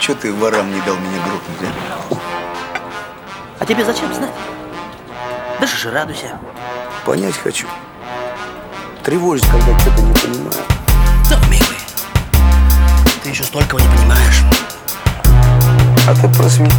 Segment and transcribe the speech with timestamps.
[0.00, 2.16] Че ты ворам не дал меня грохнуть, а?
[3.58, 4.32] А тебе зачем знать?
[5.60, 6.38] Дышишь и радуйся.
[7.04, 7.68] Понять хочу.
[9.04, 10.64] Тревожусь, когда что-то не понимаю.
[11.28, 11.76] Да, милый,
[13.22, 14.42] ты еще столького не понимаешь.
[16.08, 16.72] А ты просвети.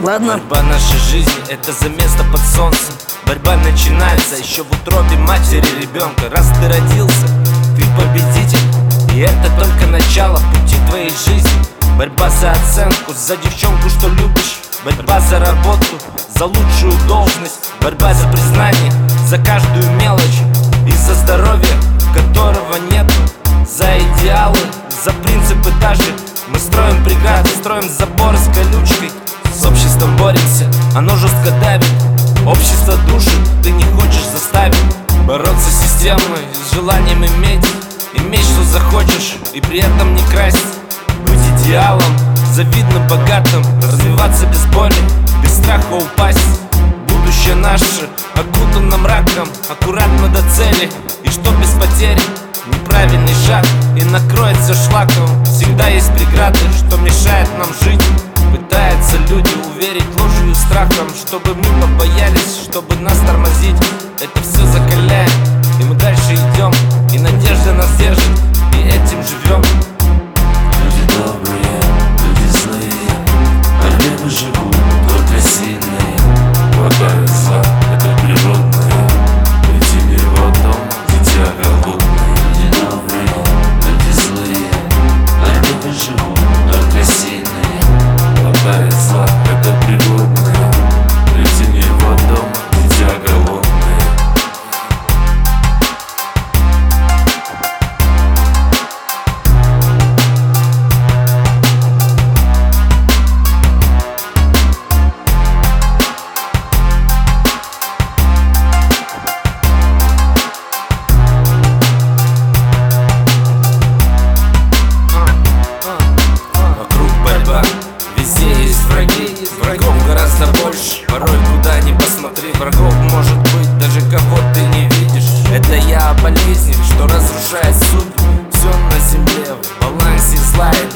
[0.00, 2.94] Ладно, Борьба нашей жизни– это за место под солнцем
[3.26, 7.26] Борьба начинается еще в утробе матери ребенка Раз ты родился,
[7.76, 8.77] ты победитель
[10.18, 11.50] начало пути твоей жизни.
[11.96, 14.58] Борьба за оценку, за девчонку, что любишь.
[14.84, 15.86] Борьба за работу,
[16.36, 17.70] за лучшую должность.
[17.80, 18.92] Борьба за признание,
[19.28, 20.40] за каждую мелочь.
[20.88, 21.70] И за здоровье,
[22.14, 23.06] которого нет.
[23.64, 24.58] За идеалы,
[25.04, 26.12] за принципы даже.
[26.48, 29.12] Мы строим бригады, строим забор с колючкой.
[29.54, 31.86] С обществом боремся, оно жестко давит.
[32.44, 34.76] Общество душит, ты не хочешь заставить.
[35.26, 37.47] Бороться с системой, с желанием иметь
[39.54, 40.64] и при этом не красть.
[41.26, 42.02] Быть идеалом,
[42.52, 44.94] завидно богатым Развиваться без боли,
[45.42, 46.60] без страха упасть.
[47.08, 50.90] Будущее наше окутано мраком Аккуратно до цели,
[51.22, 52.20] и что без потери?
[52.66, 53.64] Неправильный шаг
[53.96, 55.44] и накроется шлаком.
[55.44, 58.04] Всегда есть преграды, что мешает нам жить.
[58.52, 63.76] Пытаются люди уверить ложью и страхом Чтобы мы побоялись, чтобы нас тормозить.
[64.20, 64.42] Это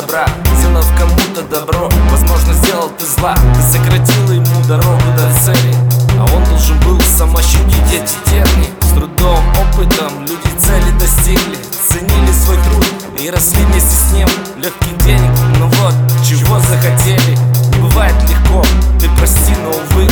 [0.00, 0.26] добра.
[0.58, 3.34] Сделав кому-то добро, возможно сделал ты зла.
[3.54, 5.74] Ты сократил ему дорогу до цели.
[6.18, 8.70] А он должен был сам ощутить эти терни.
[8.82, 11.58] С трудом, опытом люди цели достигли.
[11.88, 12.86] Ценили свой труд
[13.18, 14.28] и росли вместе с ним.
[14.56, 15.94] Легких денег, но вот
[16.24, 17.36] чего захотели.
[17.74, 18.62] Не бывает легко,
[19.00, 20.08] ты прости, но увы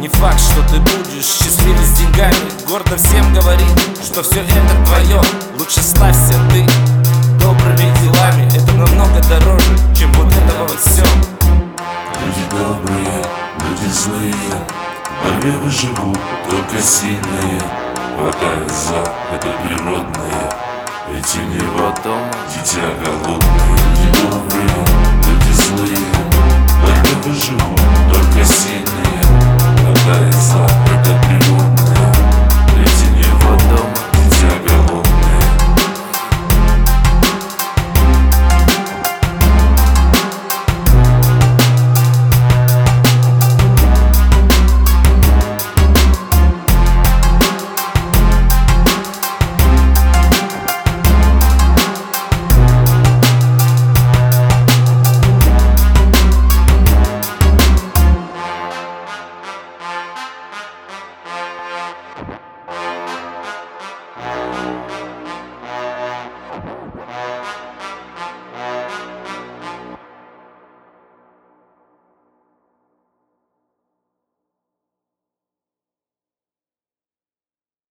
[0.00, 2.66] Не факт, что ты будешь счастливый с деньгами.
[2.66, 3.66] Гордо всем говори,
[4.02, 5.22] что все это твое
[15.40, 16.18] В борьбе выживут
[16.50, 17.60] только сильные
[18.14, 19.02] Хватает зла,
[19.32, 20.52] это природное
[21.08, 23.59] Ведь не в одном дитя голодное